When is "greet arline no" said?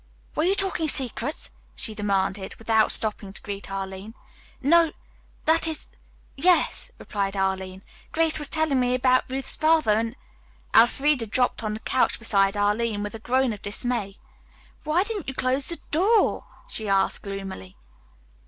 3.43-4.93